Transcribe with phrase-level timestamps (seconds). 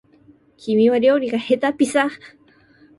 [0.57, 2.07] 君は料理がへたっぴさ